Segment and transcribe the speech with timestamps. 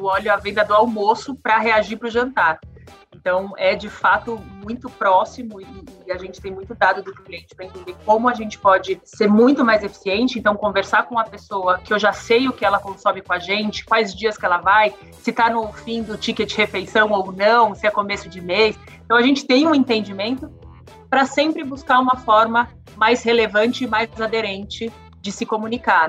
[0.00, 2.58] eu olho a venda do almoço para reagir para o jantar.
[3.14, 5.66] Então, é de fato muito próximo e,
[6.06, 9.28] e, a gente tem muito dado do cliente para entender como a gente pode ser
[9.28, 10.38] muito mais eficiente.
[10.38, 13.38] Então, conversar com uma pessoa que eu já sei o que ela consome com a
[13.38, 17.74] gente, quais dias que ela vai, se está no fim do ticket refeição ou não,
[17.74, 18.78] se é começo de mês.
[19.04, 20.50] Então, a gente tem um entendimento
[21.10, 24.90] para sempre buscar uma forma mais relevante e mais aderente
[25.20, 26.08] de se comunicar.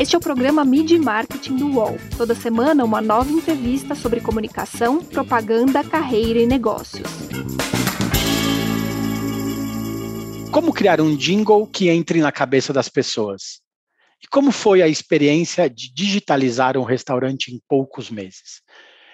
[0.00, 1.98] Este é o programa Mid Marketing do UOL.
[2.16, 7.02] Toda semana, uma nova entrevista sobre comunicação, propaganda, carreira e negócios.
[10.52, 13.60] Como criar um jingle que entre na cabeça das pessoas?
[14.22, 18.62] E como foi a experiência de digitalizar um restaurante em poucos meses?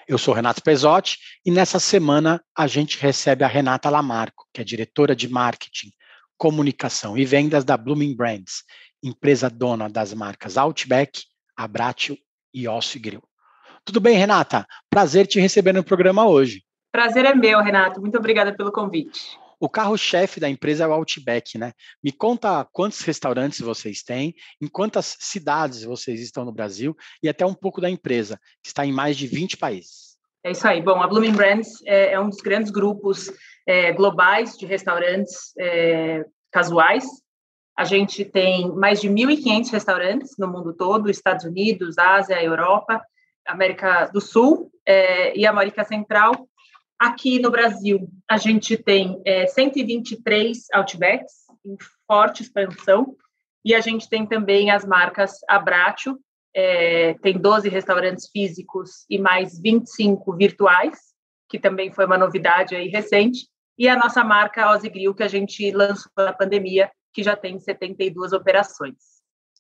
[0.07, 4.65] Eu sou Renato Pesotti e nessa semana a gente recebe a Renata Lamarco, que é
[4.65, 5.91] diretora de marketing,
[6.37, 8.65] comunicação e vendas da Blooming Brands
[9.05, 11.23] empresa dona das marcas Outback,
[11.55, 12.17] Abratio
[12.53, 13.23] e Osso Grill.
[13.85, 14.67] Tudo bem, Renata?
[14.89, 16.65] Prazer te receber no programa hoje.
[16.91, 18.01] Prazer é meu, Renato.
[18.01, 19.39] Muito obrigada pelo convite.
[19.61, 21.73] O carro-chefe da empresa é o Outback, né?
[22.03, 27.45] Me conta quantos restaurantes vocês têm, em quantas cidades vocês estão no Brasil e até
[27.45, 30.17] um pouco da empresa, que está em mais de 20 países.
[30.43, 30.83] É isso aí.
[30.83, 33.31] Bom, a Blooming Brands é, é um dos grandes grupos
[33.67, 37.05] é, globais de restaurantes é, casuais
[37.77, 43.03] a gente tem mais de 1.500 restaurantes no mundo todo, Estados Unidos, Ásia, Europa,
[43.47, 46.49] América do Sul é, e América Central.
[46.99, 51.33] Aqui no Brasil, a gente tem é, 123 Outbacks
[51.67, 53.17] em forte expansão
[53.65, 56.19] e a gente tem também as marcas Abratio,
[56.55, 60.99] é, tem 12 restaurantes físicos e mais 25 virtuais,
[61.49, 65.29] que também foi uma novidade aí recente, e a nossa marca Ozzy Grill, que a
[65.29, 69.15] gente lançou na pandemia, que já tem 72 operações.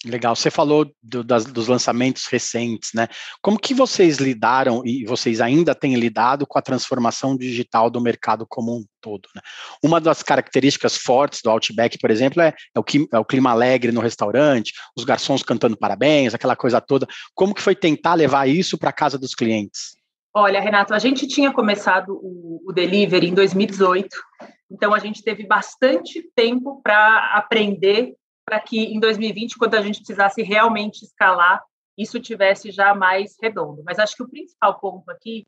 [0.05, 3.09] Legal, você falou do, das, dos lançamentos recentes, né?
[3.41, 8.47] Como que vocês lidaram e vocês ainda têm lidado com a transformação digital do mercado
[8.47, 9.27] como um todo?
[9.35, 9.41] Né?
[9.83, 13.93] Uma das características fortes do Outback, por exemplo, é, é, o, é o clima alegre
[13.93, 17.07] no restaurante, os garçons cantando parabéns, aquela coisa toda.
[17.35, 19.97] Como que foi tentar levar isso para a casa dos clientes?
[20.35, 24.09] Olha, Renato, a gente tinha começado o, o delivery em 2018
[24.75, 29.99] então, a gente teve bastante tempo para aprender, para que em 2020, quando a gente
[29.99, 31.63] precisasse realmente escalar,
[31.97, 33.85] isso tivesse já mais redondo.
[33.87, 35.47] Mas acho que o principal ponto aqui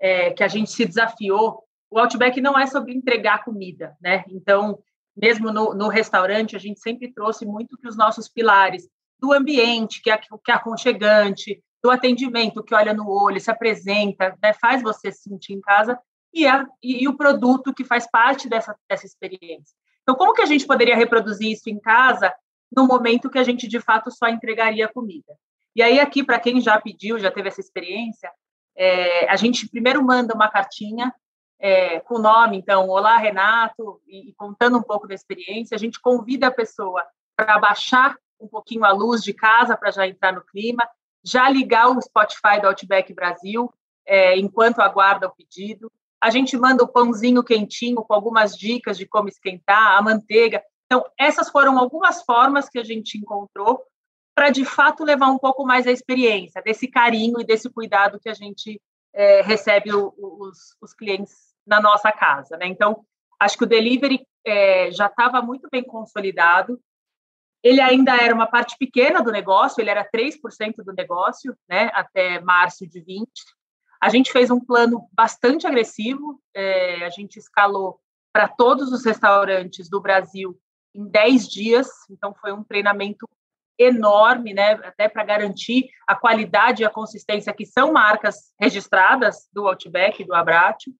[0.00, 1.64] é que a gente se desafiou.
[1.90, 4.24] O Outback não é sobre entregar comida, né?
[4.28, 4.78] Então,
[5.16, 10.00] mesmo no, no restaurante, a gente sempre trouxe muito que os nossos pilares do ambiente,
[10.00, 14.82] que é, que é aconchegante, do atendimento, que olha no olho, se apresenta, né, faz
[14.82, 15.98] você se sentir em casa,
[16.32, 19.76] e, a, e, e o produto que faz parte dessa, dessa experiência.
[20.02, 22.32] Então, como que a gente poderia reproduzir isso em casa
[22.74, 25.36] no momento que a gente, de fato, só entregaria comida?
[25.74, 28.30] E aí, aqui, para quem já pediu, já teve essa experiência,
[28.76, 31.12] é, a gente primeiro manda uma cartinha
[31.58, 35.78] é, com o nome, então, Olá, Renato, e, e, contando um pouco da experiência, a
[35.78, 37.04] gente convida a pessoa
[37.36, 40.88] para baixar um pouquinho a luz de casa para já entrar no clima,
[41.24, 43.72] já ligar o Spotify do Outback Brasil
[44.06, 49.06] é, enquanto aguarda o pedido, a gente manda o pãozinho quentinho com algumas dicas de
[49.06, 50.62] como esquentar, a manteiga.
[50.86, 53.82] Então, essas foram algumas formas que a gente encontrou
[54.34, 58.28] para, de fato, levar um pouco mais a experiência, desse carinho e desse cuidado que
[58.28, 58.80] a gente
[59.12, 62.56] é, recebe o, os, os, clientes na nossa casa.
[62.56, 62.66] Né?
[62.66, 63.04] Então,
[63.40, 66.80] acho que o delivery é, já estava muito bem consolidado.
[67.62, 72.40] Ele ainda era uma parte pequena do negócio, ele era 3% do negócio, né, até
[72.40, 73.28] março de 20.
[74.00, 78.00] A gente fez um plano bastante agressivo, é, a gente escalou
[78.32, 80.56] para todos os restaurantes do Brasil
[80.94, 83.28] em 10 dias, então foi um treinamento
[83.78, 89.68] enorme, né, até para garantir a qualidade e a consistência que são marcas registradas do
[89.68, 90.92] Outback, do Abratio.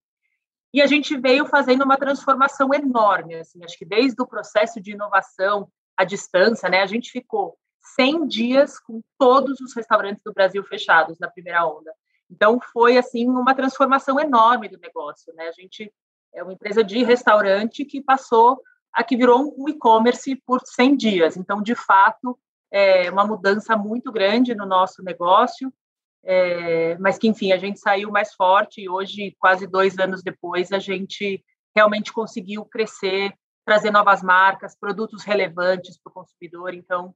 [0.72, 4.92] E a gente veio fazendo uma transformação enorme, assim, acho que desde o processo de
[4.92, 7.56] inovação, à distância, né, a gente ficou
[7.96, 11.92] 100 dias com todos os restaurantes do Brasil fechados na primeira onda.
[12.30, 15.48] Então, foi, assim, uma transformação enorme do negócio, né?
[15.48, 15.92] A gente
[16.34, 18.60] é uma empresa de restaurante que passou
[18.92, 21.36] a que virou um e-commerce por 100 dias.
[21.36, 22.38] Então, de fato,
[22.70, 25.72] é uma mudança muito grande no nosso negócio,
[26.24, 30.72] é, mas que, enfim, a gente saiu mais forte e hoje, quase dois anos depois,
[30.72, 31.42] a gente
[31.74, 33.32] realmente conseguiu crescer,
[33.64, 36.74] trazer novas marcas, produtos relevantes para o consumidor.
[36.74, 37.14] Então,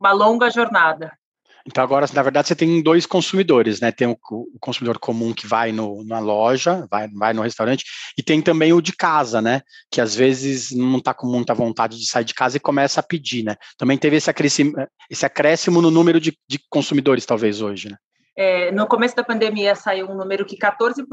[0.00, 1.16] uma longa jornada.
[1.66, 3.90] Então, agora, na verdade, você tem dois consumidores, né?
[3.90, 7.84] Tem o, o consumidor comum que vai no, na loja, vai, vai no restaurante,
[8.18, 9.62] e tem também o de casa, né?
[9.90, 13.02] Que às vezes não está com muita vontade de sair de casa e começa a
[13.02, 13.56] pedir, né?
[13.78, 14.74] Também teve esse acréscimo,
[15.10, 17.96] esse acréscimo no número de, de consumidores, talvez, hoje, né?
[18.36, 21.06] É, no começo da pandemia saiu um número que 14%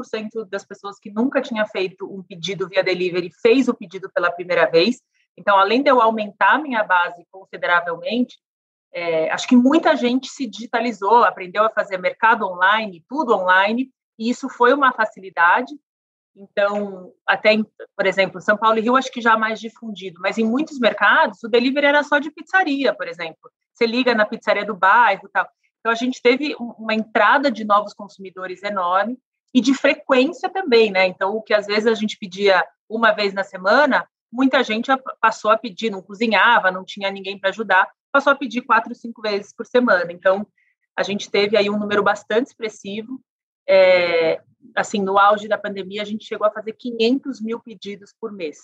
[0.50, 4.68] das pessoas que nunca tinha feito um pedido via delivery fez o pedido pela primeira
[4.68, 5.00] vez.
[5.38, 8.36] Então, além de eu aumentar minha base consideravelmente,
[8.94, 14.28] é, acho que muita gente se digitalizou, aprendeu a fazer mercado online, tudo online, e
[14.28, 15.72] isso foi uma facilidade.
[16.36, 17.56] Então, até,
[17.96, 21.42] por exemplo, São Paulo e Rio acho que já mais difundido, mas em muitos mercados
[21.42, 23.50] o delivery era só de pizzaria, por exemplo.
[23.72, 25.48] Você liga na pizzaria do bairro tal.
[25.80, 29.18] Então, a gente teve uma entrada de novos consumidores enorme
[29.52, 31.06] e de frequência também, né?
[31.06, 34.90] Então, o que às vezes a gente pedia uma vez na semana, muita gente
[35.20, 39.22] passou a pedir, não cozinhava, não tinha ninguém para ajudar, passou a pedir quatro, cinco
[39.22, 40.12] vezes por semana.
[40.12, 40.46] Então,
[40.96, 43.20] a gente teve aí um número bastante expressivo.
[43.66, 44.42] É,
[44.76, 48.58] assim, no auge da pandemia, a gente chegou a fazer 500 mil pedidos por mês.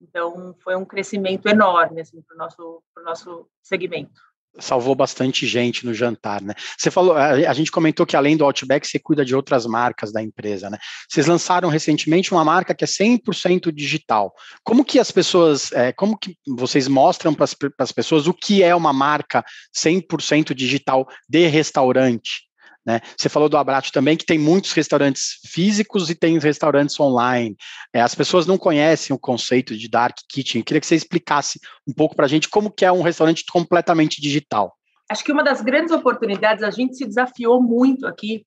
[0.00, 4.20] Então, foi um crescimento enorme assim, para o nosso, nosso segmento
[4.58, 6.54] salvou bastante gente no jantar, né?
[6.78, 10.22] Você falou, a, gente comentou que além do Outback, você cuida de outras marcas da
[10.22, 10.78] empresa, né?
[11.08, 14.32] Vocês lançaram recentemente uma marca que é 100% digital.
[14.64, 17.46] Como que as pessoas, é, como que vocês mostram para
[17.78, 19.44] as pessoas o que é uma marca
[19.76, 22.45] 100% digital de restaurante?
[22.86, 23.00] Né?
[23.16, 27.56] Você falou do Abraço também, que tem muitos restaurantes físicos e tem restaurantes online.
[27.92, 30.60] É, as pessoas não conhecem o conceito de dark kitchen.
[30.60, 33.44] Eu queria que você explicasse um pouco para a gente como que é um restaurante
[33.50, 34.72] completamente digital.
[35.10, 38.46] Acho que uma das grandes oportunidades, a gente se desafiou muito aqui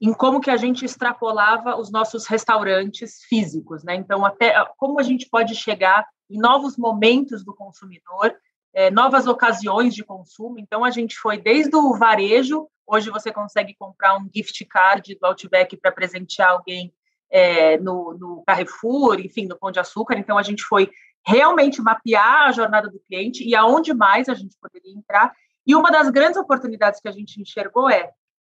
[0.00, 3.94] em como que a gente extrapolava os nossos restaurantes físicos, né?
[3.94, 8.34] Então, até como a gente pode chegar em novos momentos do consumidor,
[8.74, 10.58] é, novas ocasiões de consumo.
[10.58, 15.26] Então, a gente foi desde o varejo Hoje você consegue comprar um gift card do
[15.26, 16.92] Outback para presentear alguém
[17.30, 20.18] é, no, no, Carrefour, enfim, no Pão de Açúcar.
[20.18, 20.90] Então, a gente foi
[21.26, 25.32] realmente mapear a jornada do cliente e aonde mais a gente poderia entrar.
[25.66, 28.10] E uma das grandes oportunidades que a gente enxergou é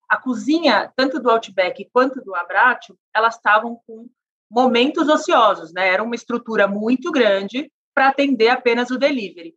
[0.09, 4.09] a cozinha, tanto do Outback quanto do Abratio, elas estavam com
[4.51, 5.89] momentos ociosos, né?
[5.89, 9.55] Era uma estrutura muito grande para atender apenas o delivery.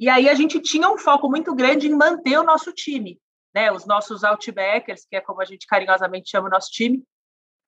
[0.00, 3.20] E aí a gente tinha um foco muito grande em manter o nosso time
[3.54, 7.02] né, os nossos outbackers, que é como a gente carinhosamente chama o nosso time.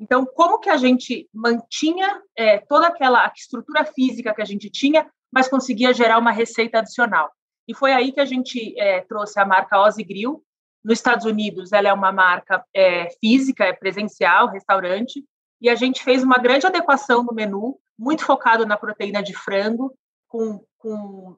[0.01, 5.09] Então, como que a gente mantinha é, toda aquela estrutura física que a gente tinha,
[5.33, 7.31] mas conseguia gerar uma receita adicional?
[7.69, 10.43] E foi aí que a gente é, trouxe a marca Ozzy Grill.
[10.85, 15.25] Nos Estados Unidos, ela é uma marca é, física, é presencial, restaurante,
[15.61, 19.97] e a gente fez uma grande adequação no menu, muito focado na proteína de frango,
[20.27, 21.37] com, com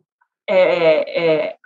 [0.48, 1.56] é, é,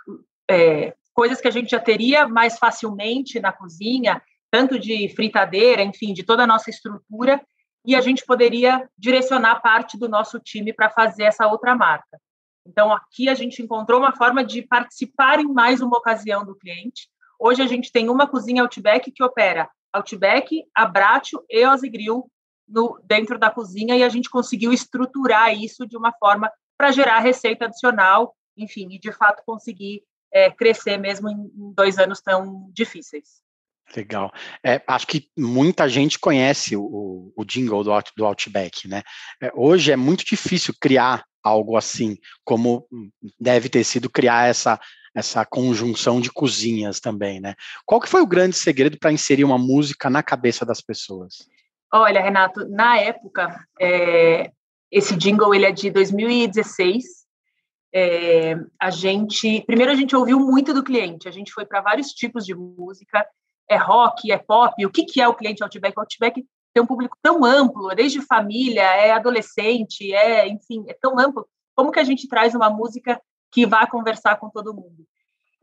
[0.49, 6.13] é coisas que a gente já teria mais facilmente na cozinha, tanto de fritadeira, enfim,
[6.13, 7.41] de toda a nossa estrutura,
[7.85, 12.19] e a gente poderia direcionar parte do nosso time para fazer essa outra marca.
[12.65, 17.09] Então, aqui a gente encontrou uma forma de participar em mais uma ocasião do cliente.
[17.39, 22.29] Hoje a gente tem uma cozinha Outback que opera Outback, Abratio e Ozigrill
[22.67, 27.19] no, dentro da cozinha e a gente conseguiu estruturar isso de uma forma para gerar
[27.19, 33.41] receita adicional, enfim, e de fato conseguir é, crescer mesmo em, dois anos tão difíceis.
[33.95, 34.31] Legal.
[34.63, 39.01] É, acho que muita gente conhece o, o jingle do, do Outback, né?
[39.41, 42.85] É, hoje é muito difícil criar algo assim, como
[43.39, 44.79] deve ter sido criar essa,
[45.15, 47.55] essa conjunção de cozinhas também, né?
[47.85, 51.37] Qual que foi o grande segredo para inserir uma música na cabeça das pessoas?
[51.91, 54.51] Olha, Renato, na época, é,
[54.91, 57.19] esse jingle ele é de 2016
[57.93, 62.09] é, a gente, primeiro a gente ouviu muito do cliente, a gente foi para vários
[62.09, 63.25] tipos de música,
[63.67, 65.97] é rock, é pop, o que, que é o cliente Outback?
[65.97, 71.19] O Outback tem um público tão amplo, desde família, é adolescente, é, enfim, é tão
[71.19, 73.19] amplo, como que a gente traz uma música
[73.51, 75.05] que vá conversar com todo mundo?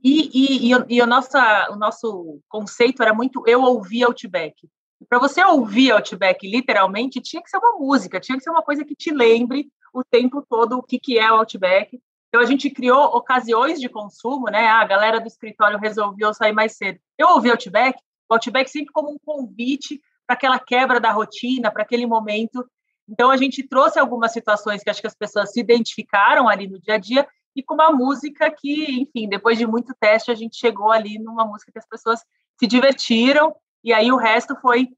[0.03, 4.69] E, e, e, e o, nossa, o nosso conceito era muito eu ouvi Outback.
[5.09, 8.85] Para você ouvir Outback, literalmente, tinha que ser uma música, tinha que ser uma coisa
[8.85, 12.01] que te lembre o tempo todo o que, que é o Outback
[12.37, 14.67] então, a gente criou ocasiões de consumo, né?
[14.69, 16.99] Ah, a galera do escritório resolveu sair mais cedo.
[17.17, 21.83] Eu ouvi Outback, o Outback sempre como um convite para aquela quebra da rotina, para
[21.83, 22.63] aquele momento.
[23.09, 26.79] Então, a gente trouxe algumas situações que acho que as pessoas se identificaram ali no
[26.79, 27.27] dia a dia
[27.57, 31.47] e com uma música que, enfim, depois de muito teste, a gente chegou ali numa
[31.47, 32.21] música que as pessoas
[32.61, 34.89] se divertiram e aí o resto foi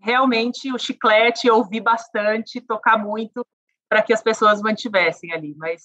[0.00, 3.46] realmente o chiclete, ouvir bastante, tocar muito
[3.86, 5.54] para que as pessoas mantivessem ali.
[5.58, 5.82] Mas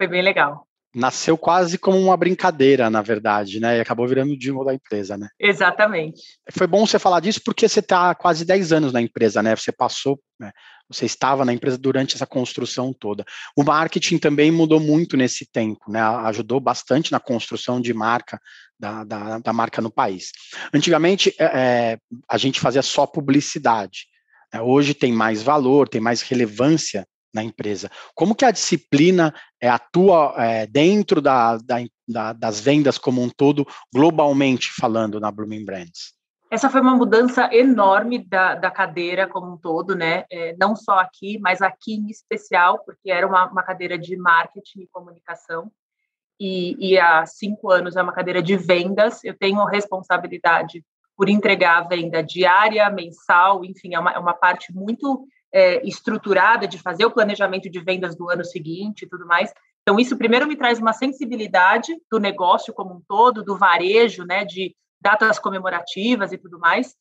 [0.00, 0.66] foi bem legal.
[0.94, 3.76] nasceu quase como uma brincadeira, na verdade, né?
[3.76, 5.28] E acabou virando o jingle da empresa, né?
[5.38, 6.22] Exatamente.
[6.50, 9.54] Foi bom você falar disso porque você está quase 10 anos na empresa, né?
[9.54, 10.50] Você passou, né?
[10.88, 13.24] você estava na empresa durante essa construção toda.
[13.54, 16.00] O marketing também mudou muito nesse tempo, né?
[16.00, 18.40] Ajudou bastante na construção de marca
[18.78, 20.32] da, da, da marca no país.
[20.74, 24.06] Antigamente, é, é a gente fazia só publicidade.
[24.52, 24.60] Né?
[24.60, 27.90] Hoje tem mais valor, tem mais relevância na empresa.
[28.14, 31.76] Como que a disciplina é, atua é, dentro da, da,
[32.08, 36.14] da, das vendas como um todo, globalmente falando na Blooming Brands?
[36.50, 40.24] Essa foi uma mudança enorme da, da cadeira como um todo, né?
[40.28, 44.80] É, não só aqui, mas aqui em especial, porque era uma, uma cadeira de marketing
[44.80, 45.70] e comunicação.
[46.40, 49.22] E, e há cinco anos é uma cadeira de vendas.
[49.22, 50.84] Eu tenho responsabilidade
[51.16, 56.66] por entregar a venda diária, mensal, enfim, é uma, é uma parte muito é, estruturada
[56.66, 59.52] de fazer o planejamento de vendas do ano seguinte e tudo mais.
[59.82, 64.44] Então, isso primeiro me traz uma sensibilidade do negócio como um todo, do varejo, né,
[64.44, 66.94] de datas comemorativas e tudo mais.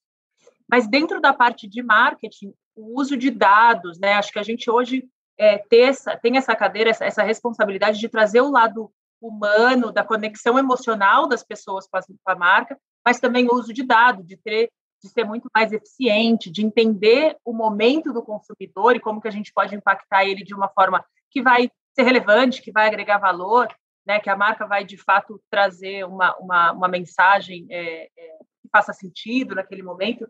[0.68, 4.70] Mas dentro da parte de marketing, o uso de dados, né, acho que a gente
[4.70, 8.91] hoje é, essa, tem essa cadeira, essa, essa, responsabilidade de trazer o lado
[9.22, 13.74] humano, da conexão emocional das pessoas com a, com a marca, mas também o uso
[13.74, 14.70] de dados, de ter
[15.01, 19.32] de ser muito mais eficiente, de entender o momento do consumidor e como que a
[19.32, 23.68] gente pode impactar ele de uma forma que vai ser relevante, que vai agregar valor,
[24.06, 28.70] né, que a marca vai de fato trazer uma, uma, uma mensagem é, é, que
[28.72, 30.27] faça sentido naquele momento.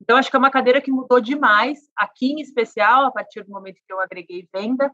[0.00, 3.50] Então, acho que é uma cadeira que mudou demais, aqui em especial, a partir do
[3.50, 4.92] momento que eu agreguei venda,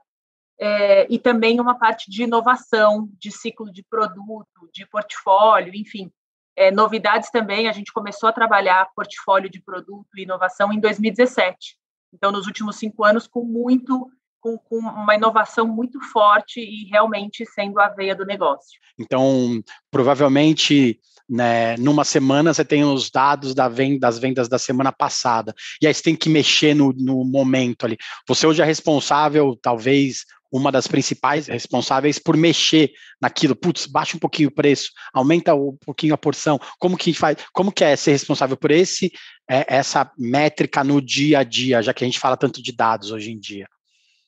[0.59, 6.11] é, e também uma parte de inovação, de ciclo de produto, de portfólio, enfim
[6.57, 11.77] é, novidades também, a gente começou a trabalhar portfólio de produto e inovação em 2017.
[12.13, 14.09] Então, nos últimos cinco anos, com muito,
[14.41, 18.79] com, com uma inovação muito forte e realmente sendo a veia do negócio.
[18.99, 24.93] Então, provavelmente, né, numa semana você tem os dados da venda, das vendas da semana
[24.93, 27.97] passada, e aí você tem que mexer no, no momento ali.
[28.29, 30.25] Você hoje é responsável, talvez,
[30.57, 35.77] uma das principais responsáveis por mexer naquilo, putz, baixa um pouquinho o preço, aumenta um
[35.85, 39.13] pouquinho a porção, como que faz, como que é ser responsável por esse
[39.51, 43.11] é, essa métrica no dia a dia, já que a gente fala tanto de dados
[43.11, 43.69] hoje em dia?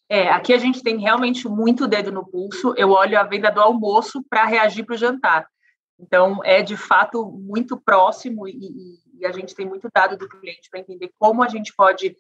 [0.09, 2.75] É, aqui a gente tem realmente muito dedo no pulso.
[2.77, 5.47] Eu olho a venda do almoço para reagir para o jantar.
[5.99, 10.69] Então, é de fato muito próximo e, e, a gente tem muito dado do cliente
[10.71, 12.17] para entender como a gente pode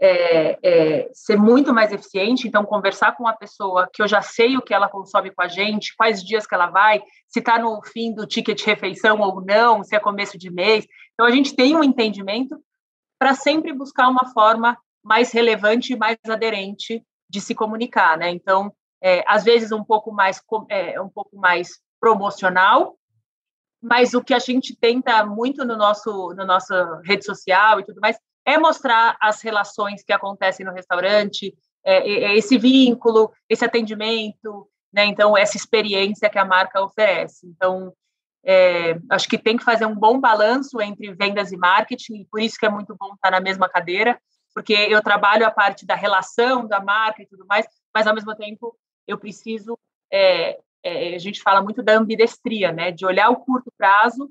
[0.00, 4.56] é, é, ser muito mais eficiente, então conversar com uma pessoa que eu já sei
[4.56, 7.80] o que ela consome com a gente, quais dias que ela vai, se está no
[7.82, 10.86] fim do ticket refeição ou não, se é começo de mês.
[11.12, 12.58] Então a gente tem um entendimento
[13.18, 18.30] para sempre buscar uma forma mais relevante e mais aderente de se comunicar, né?
[18.30, 18.72] Então,
[19.02, 22.96] é, às vezes um pouco mais é, um pouco mais promocional,
[23.82, 28.00] mas o que a gente tenta muito no nosso no nossa rede social e tudo
[28.00, 33.64] mais é mostrar as relações que acontecem no restaurante, é, é, é esse vínculo, esse
[33.64, 35.04] atendimento, né?
[35.06, 37.46] Então, essa experiência que a marca oferece.
[37.46, 37.92] Então,
[38.44, 42.40] é, acho que tem que fazer um bom balanço entre vendas e marketing, e por
[42.40, 44.20] isso que é muito bom estar na mesma cadeira,
[44.54, 48.34] porque eu trabalho a parte da relação da marca e tudo mais, mas ao mesmo
[48.36, 49.78] tempo eu preciso.
[50.12, 52.92] É, é, a gente fala muito da ambidestria, né?
[52.92, 54.30] De olhar o curto prazo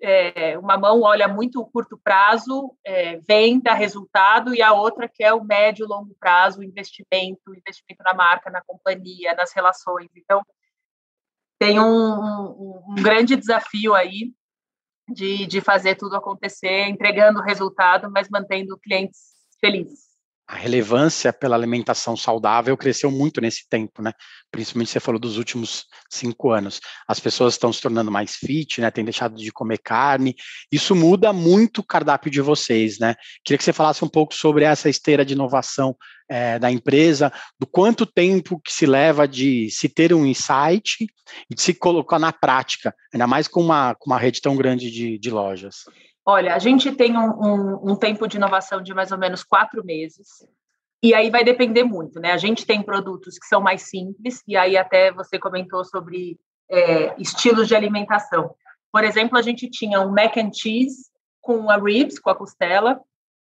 [0.00, 5.08] é, uma mão olha muito o curto prazo, é, vem, dá resultado, e a outra
[5.08, 10.10] que é o médio e longo prazo, investimento, investimento na marca, na companhia, nas relações.
[10.16, 10.42] Então,
[11.58, 14.32] tem um, um, um grande desafio aí
[15.08, 20.13] de, de fazer tudo acontecer, entregando resultado, mas mantendo clientes felizes
[20.46, 24.12] a relevância pela alimentação saudável cresceu muito nesse tempo, né?
[24.50, 26.80] Principalmente você falou dos últimos cinco anos.
[27.08, 28.90] As pessoas estão se tornando mais fit, né?
[28.90, 30.34] Têm deixado de comer carne.
[30.70, 33.14] Isso muda muito o cardápio de vocês, né?
[33.42, 35.96] Queria que você falasse um pouco sobre essa esteira de inovação
[36.28, 41.06] é, da empresa, do quanto tempo que se leva de se ter um insight
[41.50, 44.90] e de se colocar na prática, ainda mais com uma, com uma rede tão grande
[44.90, 45.84] de, de lojas.
[46.26, 49.84] Olha, a gente tem um, um, um, tempo de inovação de mais ou menos quatro
[49.84, 50.28] meses,
[51.02, 52.32] e aí vai depender muito, né?
[52.32, 56.38] A gente tem produtos que são mais simples, e aí até você comentou sobre
[56.70, 58.54] é, estilos de alimentação.
[58.90, 61.10] Por exemplo, a gente tinha um mac and cheese
[61.42, 63.00] com a ribs, com a costela,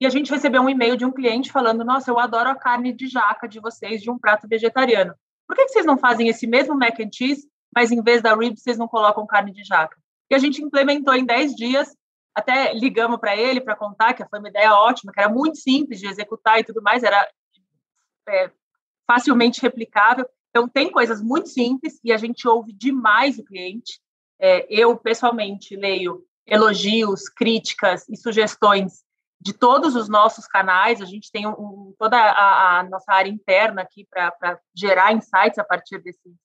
[0.01, 2.91] e a gente recebeu um e-mail de um cliente falando: Nossa, eu adoro a carne
[2.91, 5.13] de jaca de vocês, de um prato vegetariano.
[5.47, 8.35] Por que, que vocês não fazem esse mesmo mac and cheese, mas em vez da
[8.35, 9.95] ribs, vocês não colocam carne de jaca?
[10.31, 11.95] E a gente implementou em 10 dias
[12.35, 15.99] até ligamos para ele para contar que foi uma ideia ótima, que era muito simples
[15.99, 17.29] de executar e tudo mais, era
[18.27, 18.51] é,
[19.07, 20.27] facilmente replicável.
[20.49, 23.99] Então, tem coisas muito simples e a gente ouve demais o cliente.
[24.39, 29.03] É, eu, pessoalmente, leio elogios, críticas e sugestões
[29.39, 31.01] de todos os nossos canais.
[31.01, 35.63] A gente tem um, toda a, a, nossa área interna aqui para gerar insights a
[35.63, 36.35] partir desse,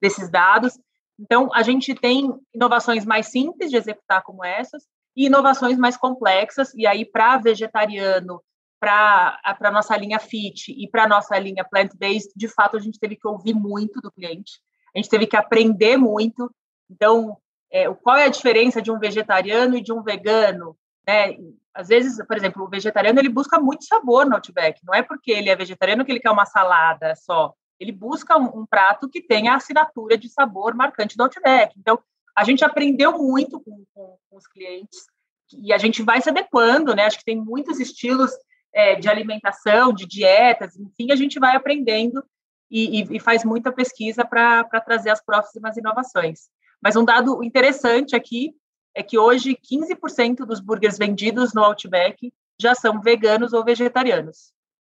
[0.00, 0.78] desses dados.
[1.18, 4.84] Então, a gente tem inovações mais simples de executar como essas
[5.16, 6.72] e inovações mais complexas.
[6.74, 8.42] E aí, para vegetariano,
[8.80, 12.98] para a nossa linha fit e para a nossa linha plant-based, de fato, a gente
[12.98, 14.60] teve que ouvir muito do cliente,
[14.94, 16.52] a gente teve que aprender muito.
[16.90, 17.36] Então,
[17.70, 20.76] é, qual é a diferença de um vegetariano e de um vegano?
[21.06, 21.36] Né?
[21.72, 24.80] Às vezes, por exemplo, o vegetariano ele busca muito sabor no Outback.
[24.84, 27.52] Não é porque ele é vegetariano que ele quer uma salada só.
[27.80, 31.74] Ele busca um, um prato que tenha a assinatura de sabor marcante do Outback.
[31.76, 31.98] Então,
[32.36, 35.06] a gente aprendeu muito com, com, com os clientes
[35.52, 37.04] e a gente vai se adequando, né?
[37.04, 38.30] Acho que tem muitos estilos
[38.72, 42.24] é, de alimentação, de dietas, enfim, a gente vai aprendendo
[42.70, 46.48] e, e, e faz muita pesquisa para trazer as próximas inovações.
[46.82, 48.52] Mas um dado interessante aqui
[48.94, 54.53] é que hoje 15% dos burgers vendidos no Outback já são veganos ou vegetarianos.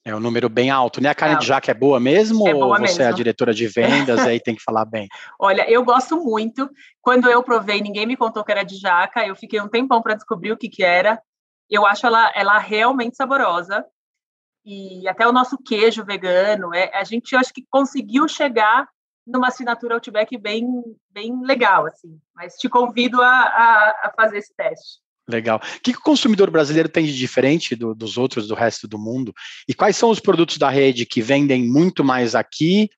[0.07, 1.09] É um número bem alto, né?
[1.09, 1.39] A carne é.
[1.39, 2.47] de jaca é boa mesmo?
[2.49, 3.03] É boa ou você mesmo.
[3.03, 5.09] é a diretora de vendas aí tem que falar bem?
[5.39, 6.71] Olha, eu gosto muito.
[7.03, 9.27] Quando eu provei, ninguém me contou que era de jaca.
[9.27, 11.21] Eu fiquei um tempão para descobrir o que, que era
[11.69, 13.85] eu acho ela, ela realmente saborosa.
[14.65, 18.89] E até o nosso queijo vegano, é, a gente acho que conseguiu chegar
[19.25, 20.67] numa assinatura Outback bem,
[21.11, 22.21] bem legal, assim.
[22.35, 25.01] Mas te convido a, a, a fazer esse teste.
[25.28, 25.59] Legal.
[25.59, 29.35] O que, o consumidor brasileiro tem de diferente do, dos outros do resto do mundo?
[29.68, 32.88] E quais são os produtos da rede que vendem muito mais aqui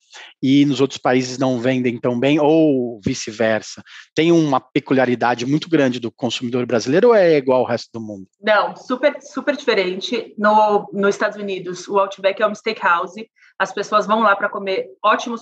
[0.43, 3.83] e nos outros países não vendem tão bem, ou vice-versa?
[4.15, 8.27] Tem uma peculiaridade muito grande do consumidor brasileiro ou é igual ao resto do mundo?
[8.43, 10.35] Não, super, super diferente.
[10.37, 13.27] No, nos Estados Unidos, o Outback é um steakhouse.
[13.59, 15.41] As pessoas vão lá para comer ótimos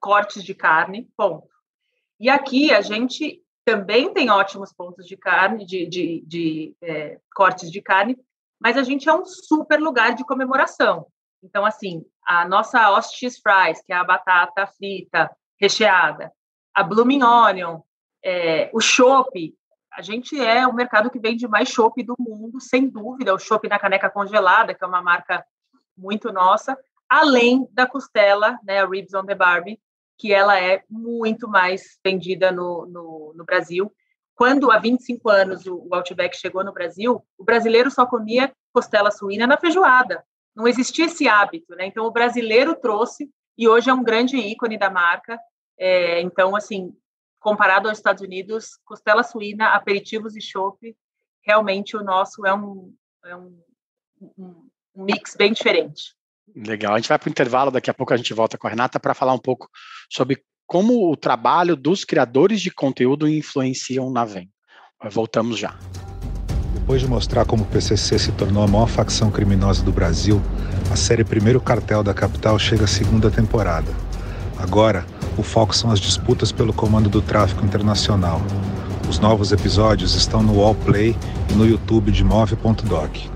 [0.00, 1.46] cortes de carne, ponto.
[2.18, 7.68] E aqui a gente também tem ótimos pontos de carne, de, de, de é, cortes
[7.68, 8.16] de carne,
[8.60, 11.08] mas a gente é um super lugar de comemoração.
[11.42, 15.28] Então, assim, a nossa Ostis Fries, que é a batata frita
[15.60, 16.32] recheada,
[16.72, 17.80] a Blooming Onion,
[18.24, 19.52] é, o chopp,
[19.92, 23.68] a gente é o mercado que vende mais chopp do mundo, sem dúvida, o chopp
[23.68, 25.44] na caneca congelada, que é uma marca
[25.98, 26.78] muito nossa,
[27.08, 29.80] além da costela, né, a Ribs on the Barbie,
[30.18, 33.92] que ela é muito mais vendida no, no, no Brasil.
[34.34, 39.10] Quando há 25 anos o, o Outback chegou no Brasil, o brasileiro só comia costela
[39.10, 40.24] suína na feijoada.
[40.54, 41.86] Não existia esse hábito, né?
[41.86, 45.38] Então o brasileiro trouxe e hoje é um grande ícone da marca.
[45.78, 46.94] É, então, assim,
[47.38, 50.96] comparado aos Estados Unidos, costela suína, aperitivos e chopp,
[51.42, 52.92] realmente o nosso é um,
[53.24, 53.62] é um,
[54.20, 56.15] um, um mix bem diferente.
[56.54, 56.94] Legal.
[56.94, 59.00] A gente vai para o intervalo, daqui a pouco a gente volta com a Renata
[59.00, 59.68] para falar um pouco
[60.10, 64.50] sobre como o trabalho dos criadores de conteúdo influenciam na venda.
[65.10, 65.76] Voltamos já.
[66.74, 70.40] Depois de mostrar como o PCC se tornou a maior facção criminosa do Brasil,
[70.90, 73.92] a série Primeiro Cartel da Capital chega à segunda temporada.
[74.58, 75.04] Agora,
[75.36, 78.40] o foco são as disputas pelo comando do tráfico internacional.
[79.08, 81.16] Os novos episódios estão no Wallplay
[81.50, 83.35] e no YouTube de Move.doc.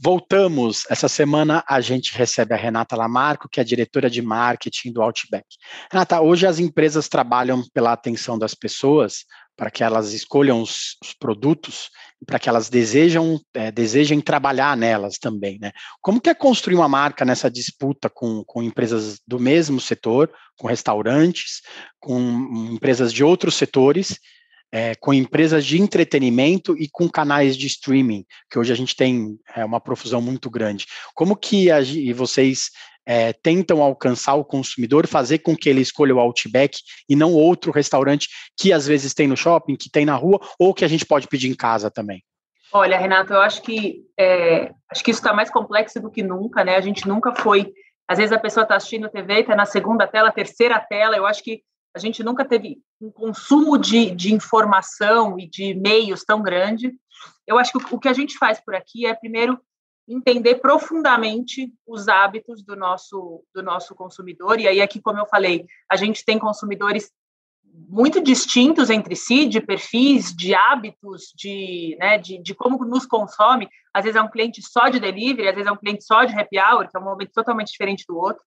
[0.00, 0.84] Voltamos.
[0.88, 5.44] Essa semana a gente recebe a Renata Lamarco, que é diretora de marketing do Outback.
[5.90, 9.24] Renata, hoje as empresas trabalham pela atenção das pessoas
[9.56, 11.90] para que elas escolham os, os produtos
[12.22, 15.58] e para que elas desejam, é, desejem trabalhar nelas também.
[15.60, 15.72] Né?
[16.00, 20.68] Como que é construir uma marca nessa disputa com, com empresas do mesmo setor, com
[20.68, 21.60] restaurantes,
[21.98, 22.20] com
[22.72, 24.16] empresas de outros setores
[24.72, 29.38] é, com empresas de entretenimento e com canais de streaming, que hoje a gente tem
[29.54, 30.86] é, uma profusão muito grande.
[31.14, 31.78] Como que a,
[32.14, 32.70] vocês
[33.06, 36.78] é, tentam alcançar o consumidor, fazer com que ele escolha o Outback
[37.08, 40.74] e não outro restaurante que às vezes tem no shopping, que tem na rua, ou
[40.74, 42.22] que a gente pode pedir em casa também?
[42.70, 46.62] Olha, Renato, eu acho que é, acho que isso está mais complexo do que nunca,
[46.62, 46.76] né?
[46.76, 47.72] A gente nunca foi.
[48.06, 51.16] Às vezes a pessoa está assistindo TV, está na segunda tela, terceira tela.
[51.16, 51.62] Eu acho que
[51.94, 56.94] a gente nunca teve um consumo de, de informação e de meios tão grande.
[57.46, 59.60] Eu acho que o, que a gente faz por aqui é, primeiro,
[60.06, 64.58] entender profundamente os hábitos do nosso do nosso consumidor.
[64.58, 67.10] E aí aqui, como eu falei, a gente tem consumidores
[67.88, 73.68] muito distintos entre si, de perfis, de hábitos, de, né, de, de, como nos consome.
[73.94, 76.34] Às vezes é um cliente só de delivery, às vezes é um cliente só de
[76.34, 78.42] happy hour, que é um momento totalmente diferente do outro.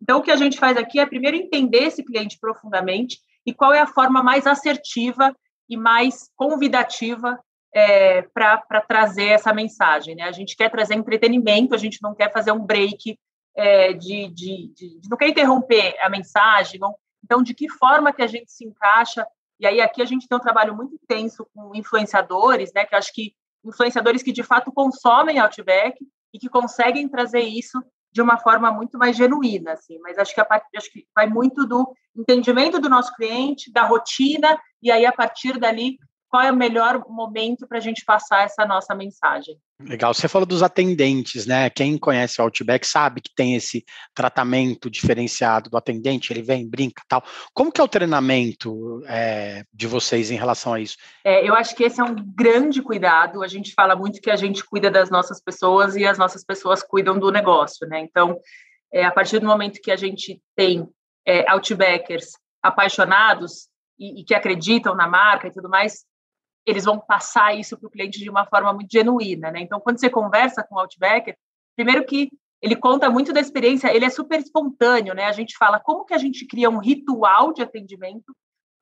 [0.00, 3.72] Então, o que a gente faz aqui é primeiro entender esse cliente profundamente e qual
[3.72, 5.34] é a forma mais assertiva
[5.68, 7.38] e mais convidativa
[7.72, 10.16] é, para trazer essa mensagem.
[10.16, 10.22] Né?
[10.22, 13.18] A gente quer trazer entretenimento, a gente não quer fazer um break
[13.56, 18.22] é, de, de, de, não quer interromper a mensagem, não, então, de que forma que
[18.22, 19.26] a gente se encaixa?
[19.58, 22.84] E aí aqui a gente tem um trabalho muito intenso com influenciadores, né?
[22.84, 23.34] Que acho que
[23.64, 25.96] influenciadores que de fato consomem Outback
[26.32, 29.98] e que conseguem trazer isso de uma forma muito mais genuína, assim.
[30.00, 30.46] Mas acho que, a,
[30.76, 35.58] acho que vai muito do entendimento do nosso cliente, da rotina, e aí a partir
[35.58, 35.98] dali
[36.30, 39.56] qual é o melhor momento para a gente passar essa nossa mensagem.
[39.80, 40.14] Legal.
[40.14, 41.68] Você falou dos atendentes, né?
[41.68, 47.02] Quem conhece o Outback sabe que tem esse tratamento diferenciado do atendente, ele vem, brinca
[47.08, 47.24] tal.
[47.52, 50.96] Como que é o treinamento é, de vocês em relação a isso?
[51.24, 53.42] É, eu acho que esse é um grande cuidado.
[53.42, 56.80] A gente fala muito que a gente cuida das nossas pessoas e as nossas pessoas
[56.80, 57.98] cuidam do negócio, né?
[58.00, 58.38] Então,
[58.92, 60.86] é, a partir do momento que a gente tem
[61.26, 62.28] é, Outbackers
[62.62, 66.04] apaixonados e, e que acreditam na marca e tudo mais,
[66.66, 69.60] eles vão passar isso para o cliente de uma forma muito genuína, né?
[69.60, 71.36] Então, quando você conversa com o Outbacker,
[71.76, 72.30] primeiro que
[72.62, 75.24] ele conta muito da experiência, ele é super espontâneo, né?
[75.24, 78.34] A gente fala como que a gente cria um ritual de atendimento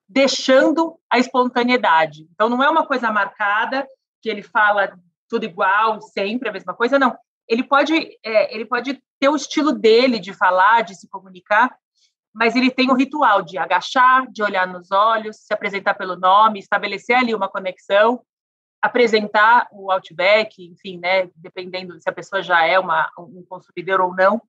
[0.08, 2.26] deixando a espontaneidade.
[2.32, 3.86] Então, não é uma coisa marcada,
[4.20, 7.16] que ele fala tudo igual, sempre a mesma coisa, não.
[7.46, 11.74] Ele pode, é, ele pode ter o estilo dele de falar, de se comunicar,
[12.34, 16.58] mas ele tem um ritual de agachar, de olhar nos olhos, se apresentar pelo nome,
[16.58, 18.22] estabelecer ali uma conexão,
[18.80, 24.14] apresentar o Outback, enfim, né, dependendo se a pessoa já é uma, um consumidor ou
[24.14, 24.40] não.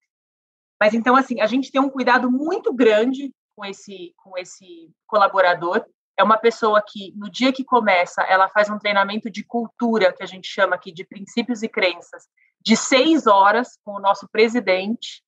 [0.80, 5.86] Mas então, assim, a gente tem um cuidado muito grande com esse, com esse colaborador.
[6.18, 10.24] É uma pessoa que, no dia que começa, ela faz um treinamento de cultura, que
[10.24, 12.28] a gente chama aqui de princípios e crenças,
[12.62, 15.24] de seis horas com o nosso presidente,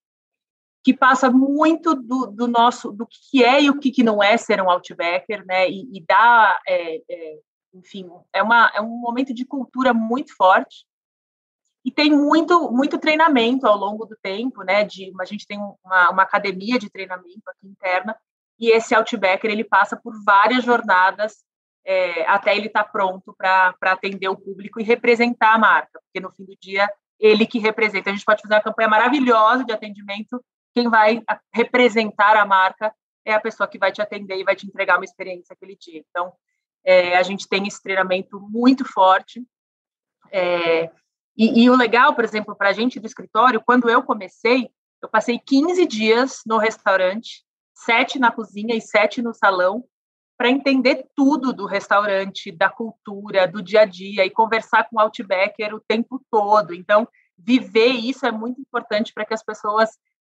[0.84, 4.62] que passa muito do, do, nosso, do que é e o que não é ser
[4.62, 5.70] um outbacker, né?
[5.70, 7.40] E, e dá, é, é,
[7.74, 10.86] enfim, é, uma, é um momento de cultura muito forte
[11.86, 14.84] e tem muito, muito treinamento ao longo do tempo, né?
[14.84, 18.16] De, a gente tem uma, uma academia de treinamento aqui interna
[18.60, 21.44] e esse outbacker ele passa por várias jornadas
[21.86, 26.20] é, até ele estar tá pronto para atender o público e representar a marca, porque
[26.20, 26.88] no fim do dia
[27.20, 28.10] ele que representa.
[28.10, 31.22] A gente pode fazer uma campanha maravilhosa de atendimento quem vai
[31.54, 32.94] representar a marca
[33.26, 36.04] é a pessoa que vai te atender e vai te entregar uma experiência aquele dia.
[36.10, 36.34] Então,
[36.84, 39.44] é, a gente tem esse treinamento muito forte.
[40.32, 40.90] É,
[41.38, 44.70] e, e, o legal, por exemplo, para a gente do escritório, quando eu comecei,
[45.02, 49.84] eu passei 15 dias no restaurante, sete na cozinha e sete no salão,
[50.38, 55.00] para entender tudo do restaurante, da cultura, do dia a dia e conversar com o
[55.00, 56.74] Outbacker o tempo todo.
[56.74, 57.08] Então,
[57.38, 59.92] viver isso é muito importante para que as pessoas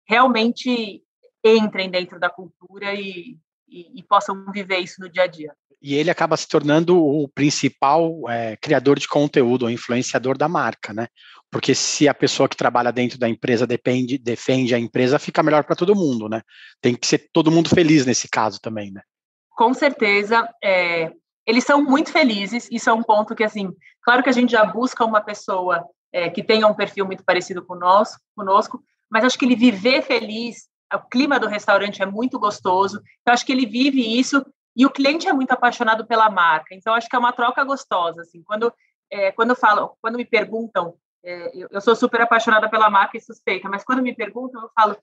[0.06, 1.02] realmente
[1.44, 3.36] entrem dentro da cultura e,
[3.68, 5.52] e, e, possam viver isso no dia a dia.
[5.82, 10.94] E ele acaba se tornando o principal é, criador de conteúdo, o influenciador da marca,
[10.94, 11.08] né?
[11.50, 15.62] Porque se a pessoa que trabalha dentro da empresa depende, defende a empresa, fica melhor
[15.64, 16.40] para todo mundo, né?
[16.80, 19.02] Tem que ser todo mundo feliz nesse caso também, né?
[19.50, 20.48] Com certeza.
[20.62, 21.12] É,
[21.46, 23.70] eles são muito felizes, isso é um ponto que, assim,
[24.02, 27.62] claro que a gente já busca uma pessoa é, que tenha um perfil muito parecido
[27.62, 32.38] com nós, conosco, mas acho que ele viver feliz, o clima do restaurante é muito
[32.38, 34.44] gostoso, então acho que ele vive isso
[34.76, 38.22] e o cliente é muito apaixonado pela marca, então acho que é uma troca gostosa,
[38.22, 38.72] assim, quando
[39.10, 43.20] é, quando falo, quando me perguntam, é, eu, eu sou super apaixonada pela marca e
[43.20, 44.96] suspeita, mas quando me perguntam, eu falo,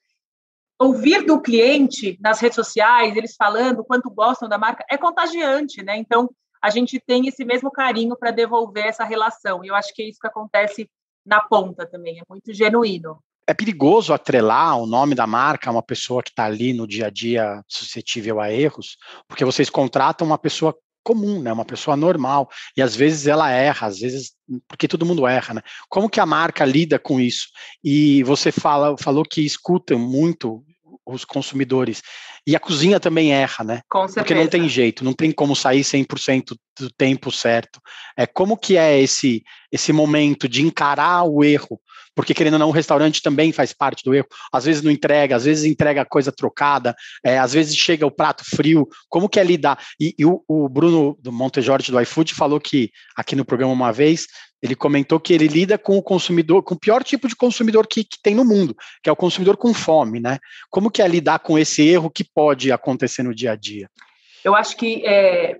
[0.79, 5.95] ouvir do cliente nas redes sociais, eles falando quanto gostam da marca, é contagiante, né?
[5.95, 6.29] Então,
[6.61, 9.63] a gente tem esse mesmo carinho para devolver essa relação.
[9.63, 10.89] E eu acho que é isso que acontece
[11.25, 15.83] na ponta também, é muito genuíno é perigoso atrelar o nome da marca a uma
[15.83, 20.37] pessoa que está ali no dia a dia suscetível a erros, porque vocês contratam uma
[20.37, 24.33] pessoa comum, né, uma pessoa normal, e às vezes ela erra, às vezes
[24.67, 25.61] porque todo mundo erra, né?
[25.89, 27.47] Como que a marca lida com isso?
[27.83, 30.63] E você fala, falou que escuta muito
[31.13, 32.01] os consumidores.
[32.45, 33.81] E a cozinha também erra, né?
[33.89, 34.21] Com certeza.
[34.21, 37.79] Porque não tem jeito, não tem como sair 100% do tempo certo.
[38.17, 41.79] É como que é esse esse momento de encarar o erro
[42.15, 44.27] porque querendo ou não, o restaurante também faz parte do erro.
[44.51, 48.43] Às vezes não entrega, às vezes entrega coisa trocada, é, às vezes chega o prato
[48.43, 48.87] frio.
[49.09, 49.79] Como que é lidar?
[49.99, 53.73] E, e o, o, Bruno do Monte Jorge do iFood falou que aqui no programa
[53.73, 54.27] uma vez
[54.61, 58.03] Ele comentou que ele lida com o consumidor, com o pior tipo de consumidor que,
[58.03, 60.37] que tem no mundo, que é o consumidor com fome, né?
[60.69, 63.89] Como que é lidar com esse erro que pode acontecer no dia a dia?
[64.43, 65.59] Eu acho que, é,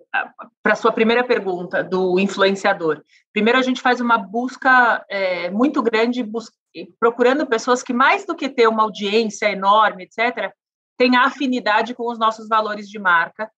[0.64, 5.82] para a sua primeira pergunta, do influenciador, primeiro a gente faz uma busca é, muito
[5.82, 6.52] grande, bus
[7.00, 10.52] procurando pessoas que, mais do que ter uma audiência enorme, etc.,
[10.98, 13.52] tenha afinidade com os nossos valores de marca.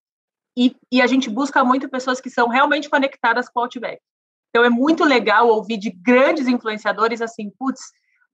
[0.57, 4.01] E, e a gente busca muito pessoas que são realmente conectadas com o Outback.
[4.55, 7.81] Então, é muito legal ouvir de grandes influenciadores assim, putz,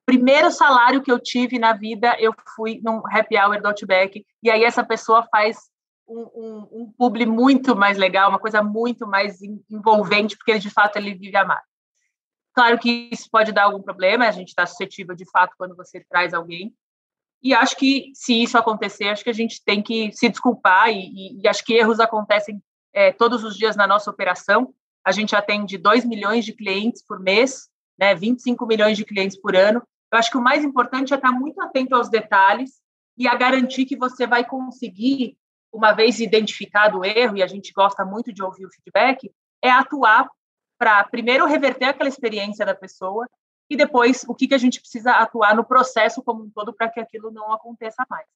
[0.05, 4.51] primeiro salário que eu tive na vida, eu fui num happy hour do Outback, e
[4.51, 5.57] aí essa pessoa faz
[6.05, 9.37] um, um, um publi muito mais legal, uma coisa muito mais
[9.71, 11.63] envolvente, porque de fato ele vive a marca.
[12.53, 16.03] Claro que isso pode dar algum problema, a gente está suscetível de fato quando você
[16.09, 16.75] traz alguém,
[17.41, 20.99] e acho que se isso acontecer, acho que a gente tem que se desculpar, e,
[20.99, 24.73] e, e acho que erros acontecem é, todos os dias na nossa operação,
[25.09, 27.67] a gente atende 2 milhões de clientes por mês,
[27.97, 29.81] né, 25 milhões de clientes por ano.
[30.11, 32.79] Eu acho que o mais importante é estar muito atento aos detalhes
[33.17, 35.35] e a garantir que você vai conseguir,
[35.73, 39.31] uma vez identificado o erro, e a gente gosta muito de ouvir o feedback,
[39.63, 40.29] é atuar
[40.77, 43.27] para, primeiro, reverter aquela experiência da pessoa
[43.67, 46.87] e depois o que, que a gente precisa atuar no processo como um todo para
[46.87, 48.27] que aquilo não aconteça mais.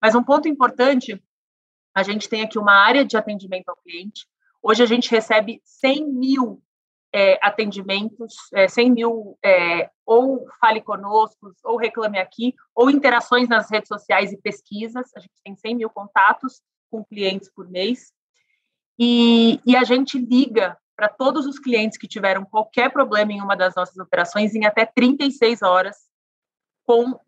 [0.00, 1.20] Mas um ponto importante,
[1.92, 4.26] a gente tem aqui uma área de atendimento ao cliente,
[4.62, 6.62] Hoje a gente recebe 100 mil
[7.12, 13.70] é, atendimentos, é, 100 mil é, ou fale conosco, ou reclame aqui, ou interações nas
[13.70, 15.10] redes sociais e pesquisas.
[15.16, 18.12] A gente tem 100 mil contatos com clientes por mês.
[18.98, 23.56] E, e a gente liga para todos os clientes que tiveram qualquer problema em uma
[23.56, 25.96] das nossas operações em até 36 horas,
[26.84, 27.18] com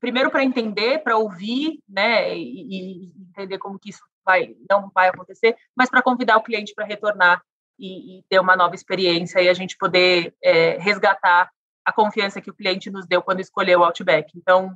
[0.00, 5.08] primeiro para entender, para ouvir, né, e, e, entender como que isso vai, não vai
[5.08, 7.40] acontecer, mas para convidar o cliente para retornar
[7.78, 11.50] e, e, ter uma nova experiência e a gente poder é, resgatar
[11.84, 14.32] a confiança que o cliente nos deu quando escolheu o Outback.
[14.36, 14.74] Então,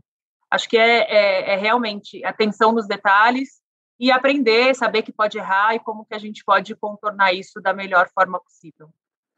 [0.51, 3.61] acho que é, é, é realmente atenção nos detalhes
[3.99, 7.73] e aprender, saber que pode errar e como que a gente pode contornar isso da
[7.73, 8.91] melhor forma possível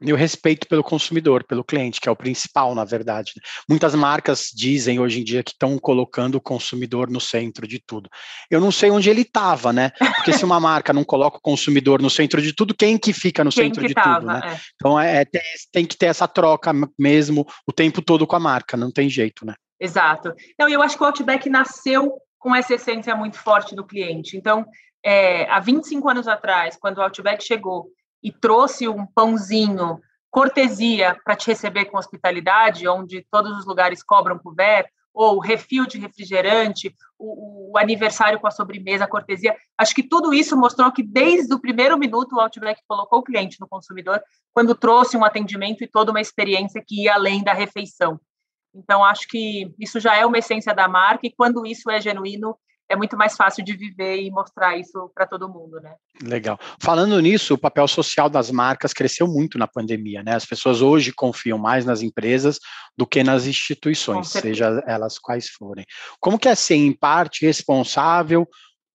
[0.02, 3.32] e o respeito pelo consumidor, pelo cliente, que é o principal, na verdade.
[3.36, 3.42] Né?
[3.68, 8.10] Muitas marcas dizem hoje em dia que estão colocando o consumidor no centro de tudo.
[8.50, 9.90] Eu não sei onde ele estava, né?
[10.16, 13.44] Porque se uma marca não coloca o consumidor no centro de tudo, quem que fica
[13.44, 14.40] no quem centro de tava, tudo, né?
[14.44, 14.60] É.
[14.74, 18.40] Então é, é, tem, tem que ter essa troca mesmo o tempo todo com a
[18.40, 19.54] marca, não tem jeito, né?
[19.82, 20.32] Exato.
[20.54, 24.36] Então, eu acho que o Outback nasceu com essa essência muito forte do cliente.
[24.36, 24.64] Então,
[25.04, 27.88] é, há 25 anos atrás, quando o Outback chegou
[28.22, 34.38] e trouxe um pãozinho, cortesia para te receber com hospitalidade, onde todos os lugares cobram
[34.38, 39.54] coberto, ou refil de refrigerante, o, o, aniversário com a sobremesa, a cortesia.
[39.76, 43.60] Acho que tudo isso mostrou que desde o primeiro minuto o Outback colocou o cliente
[43.60, 44.22] no consumidor,
[44.54, 48.18] quando trouxe um atendimento e toda uma experiência que ia além da refeição.
[48.74, 52.56] Então, acho que isso já é uma essência da marca, e quando isso é genuíno,
[52.92, 55.94] é muito mais fácil de viver e mostrar isso para todo mundo, né?
[56.22, 56.58] Legal.
[56.78, 60.34] Falando nisso, o papel social das marcas cresceu muito na pandemia, né?
[60.34, 62.58] As pessoas hoje confiam mais nas empresas
[62.96, 65.86] do que nas instituições, seja elas quais forem.
[66.20, 68.46] Como que é ser, em parte, responsável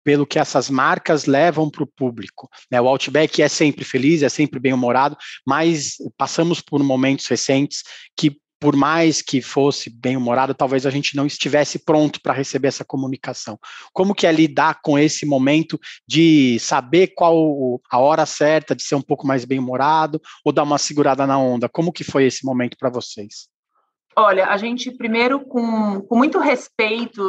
[0.03, 2.47] pelo que essas marcas levam para o público.
[2.71, 2.79] Né?
[2.79, 7.83] O Outback é sempre feliz, é sempre bem-humorado, mas passamos por momentos recentes
[8.15, 12.83] que por mais que fosse bem-humorado, talvez a gente não estivesse pronto para receber essa
[12.83, 13.59] comunicação.
[13.93, 18.95] Como que é lidar com esse momento de saber qual a hora certa de ser
[18.95, 21.69] um pouco mais bem-humorado ou dar uma segurada na onda?
[21.69, 23.47] Como que foi esse momento para vocês?
[24.15, 27.21] Olha, a gente primeiro com, com muito respeito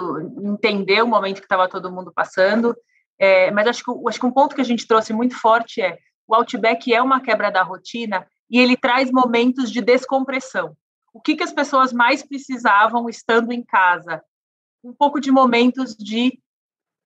[0.42, 2.74] entendeu o momento que estava todo mundo passando,
[3.18, 5.98] é, mas acho que, acho que um ponto que a gente trouxe muito forte é
[6.26, 10.74] o Outback é uma quebra da rotina e ele traz momentos de descompressão
[11.12, 14.22] o que, que as pessoas mais precisavam estando em casa?
[14.82, 16.40] Um pouco de momentos de,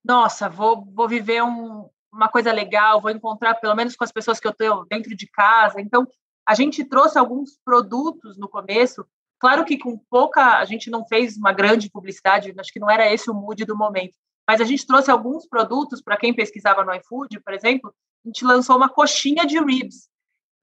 [0.05, 4.39] nossa, vou, vou viver um, uma coisa legal, vou encontrar pelo menos com as pessoas
[4.39, 5.81] que eu tenho dentro de casa.
[5.81, 6.07] Então,
[6.47, 9.07] a gente trouxe alguns produtos no começo.
[9.39, 13.13] Claro que com pouca, a gente não fez uma grande publicidade, acho que não era
[13.13, 14.15] esse o mood do momento.
[14.49, 18.45] Mas a gente trouxe alguns produtos para quem pesquisava no iFood, por exemplo, a gente
[18.45, 20.09] lançou uma coxinha de ribs,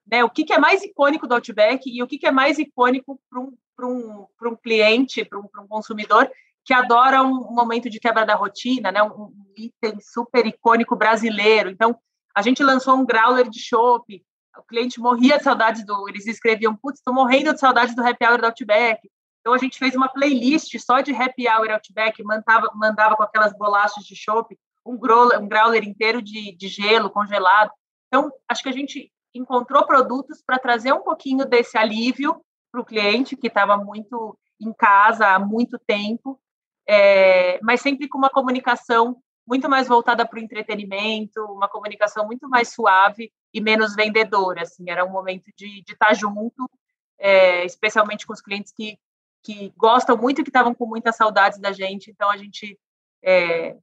[0.09, 0.23] né?
[0.23, 3.19] O que, que é mais icônico do Outback e o que, que é mais icônico
[3.29, 6.29] para um, um, um cliente, para um, um, consumidor
[6.65, 9.01] que adora um, momento de quebra da rotina, né?
[9.03, 11.69] um, item super icônico brasileiro.
[11.69, 11.97] Então,
[12.35, 14.23] a gente lançou um growler de chopp,
[14.57, 16.07] o cliente morria de saudades do...
[16.09, 19.09] Eles escreviam, putz, estou morrendo de saudades do happy hour do Outback.
[19.39, 23.53] Então, a gente fez uma playlist só de happy hour Outback, mandava, mandava com aquelas
[23.57, 27.71] bolachas de chopp, um growler, um growler inteiro de, de gelo congelado.
[28.07, 32.85] Então, acho que a gente encontrou produtos para trazer um pouquinho desse alívio para o
[32.85, 36.39] cliente que estava muito em casa há muito tempo,
[36.87, 42.47] é, mas sempre com uma comunicação muito mais voltada para o entretenimento, uma comunicação muito
[42.47, 44.61] mais suave e menos vendedora.
[44.61, 46.69] Assim, era um momento de, estar tá junto,
[47.17, 48.99] é, especialmente com os clientes que,
[49.43, 52.11] que gostam muito e que estavam com muitas saudades da gente.
[52.11, 52.77] Então, a gente
[53.23, 53.75] é,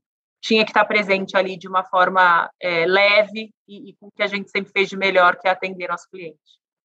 [0.47, 4.23] tinha que estar presente ali de uma forma é, leve e, e com o que
[4.23, 6.39] a gente sempre fez de melhor, que é atender nosso cliente.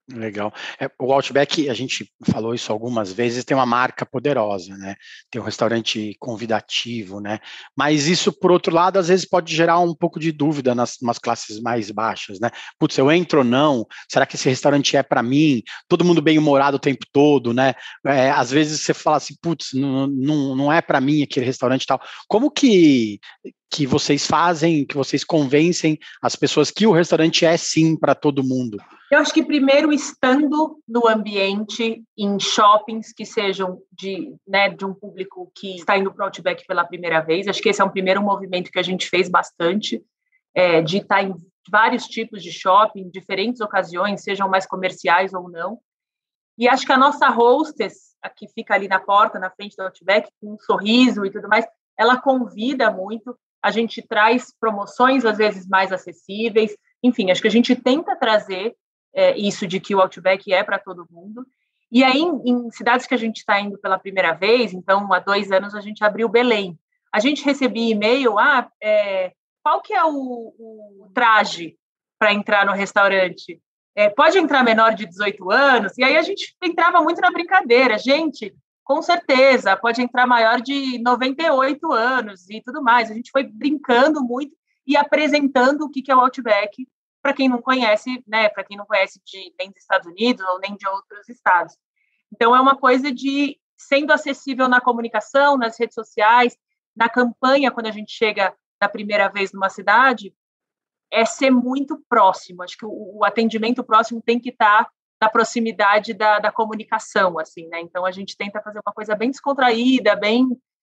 [0.10, 0.54] Legal.
[0.80, 4.96] É, o Outback, a gente falou isso algumas vezes, tem uma marca poderosa, né?
[5.30, 7.40] Tem um restaurante convidativo, né?
[7.78, 11.18] Mas isso, por outro lado, às vezes pode gerar um pouco de dúvida nas, nas
[11.18, 12.50] classes mais baixas, né?
[12.78, 13.86] Putz, eu entro ou não?
[14.10, 15.62] Será que esse restaurante é para mim?
[15.88, 17.74] Todo mundo bem-humorado o tempo todo, né?
[18.06, 21.84] É, às vezes você fala assim, putz, não, não, não é para mim aquele restaurante
[21.84, 22.02] e tal.
[22.28, 23.20] Como que
[23.72, 28.44] que vocês fazem, que vocês convencem as pessoas que o restaurante é sim para todo
[28.44, 28.78] mundo?
[29.10, 34.94] Eu acho que primeiro estando no ambiente em shoppings que sejam de, né, de um
[34.94, 37.48] público que está indo para o Outback pela primeira vez.
[37.48, 40.04] Acho que esse é um primeiro movimento que a gente fez bastante,
[40.54, 41.34] é, de estar em
[41.70, 45.80] vários tipos de shopping, diferentes ocasiões, sejam mais comerciais ou não.
[46.58, 49.84] E acho que a nossa hostess, a que fica ali na porta, na frente do
[49.84, 51.66] Outback, com um sorriso e tudo mais,
[51.98, 57.52] ela convida muito a gente traz promoções às vezes mais acessíveis, enfim, acho que a
[57.52, 58.76] gente tenta trazer
[59.14, 61.46] é, isso de que o Outback é para todo mundo.
[61.92, 65.20] E aí, em, em cidades que a gente está indo pela primeira vez, então há
[65.20, 66.80] dois anos a gente abriu Belém.
[67.14, 71.76] A gente recebia e-mail, ah, é, qual que é o, o traje
[72.18, 73.62] para entrar no restaurante?
[73.94, 75.98] É, pode entrar menor de 18 anos?
[75.98, 78.56] E aí a gente entrava muito na brincadeira, gente,
[78.92, 83.10] com certeza, pode entrar maior de 98 anos e tudo mais.
[83.10, 84.54] A gente foi brincando muito
[84.86, 86.86] e apresentando o que é o Outback
[87.22, 90.60] para quem não conhece, né, para quem não conhece de, nem dos Estados Unidos ou
[90.60, 91.74] nem de outros estados.
[92.34, 96.58] Então, é uma coisa de sendo acessível na comunicação, nas redes sociais,
[96.94, 100.36] na campanha, quando a gente chega na primeira vez numa cidade,
[101.10, 102.62] é ser muito próximo.
[102.62, 107.38] Acho que o, o atendimento próximo tem que estar tá da proximidade da, da comunicação,
[107.38, 107.80] assim, né?
[107.80, 110.50] Então a gente tenta fazer uma coisa bem descontraída, bem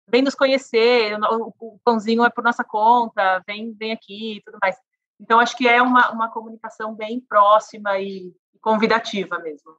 [0.09, 4.57] vem nos conhecer, o, o pãozinho é por nossa conta, vem, vem aqui e tudo
[4.61, 4.75] mais.
[5.19, 9.73] Então acho que é uma, uma comunicação bem próxima e convidativa mesmo.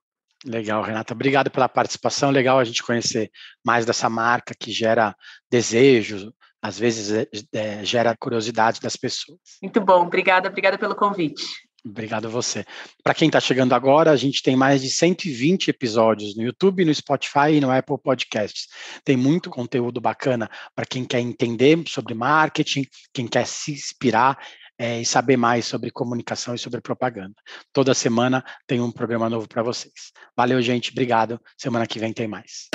[0.45, 1.15] Legal, Renata.
[1.15, 2.31] Obrigado pela participação.
[2.31, 3.31] Legal a gente conhecer
[3.65, 5.15] mais dessa marca que gera
[5.51, 9.39] desejo, às vezes é, é, gera curiosidade das pessoas.
[9.63, 10.03] Muito bom.
[10.03, 11.43] Obrigada, obrigada pelo convite.
[11.85, 12.65] Obrigado a você.
[13.03, 16.95] Para quem está chegando agora, a gente tem mais de 120 episódios no YouTube, no
[16.95, 18.69] Spotify e no Apple Podcasts.
[19.05, 24.39] Tem muito conteúdo bacana para quem quer entender sobre marketing, quem quer se inspirar
[24.79, 27.35] é, e saber mais sobre comunicação e sobre propaganda.
[27.73, 30.13] Toda semana tem um programa novo para vocês.
[30.37, 30.93] Valeu, gente.
[30.93, 31.41] Obrigado.
[31.57, 32.69] Semana que vem tem mais.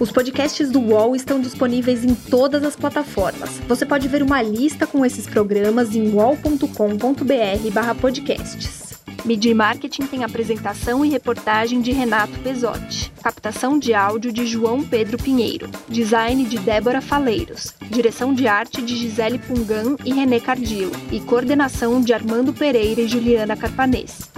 [0.00, 3.60] Os podcasts do UOL estão disponíveis em todas as plataformas.
[3.68, 8.82] Você pode ver uma lista com esses programas em uol.com.br/podcasts.
[9.24, 15.16] Media Marketing tem apresentação e reportagem de Renato Pesotti, captação de áudio de João Pedro
[15.16, 21.20] Pinheiro, design de Débora Faleiros, direção de arte de Gisele Pungan e René Cardillo e
[21.20, 24.30] coordenação de Armando Pereira e Juliana Carpanês.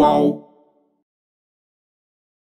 [0.00, 0.49] Qual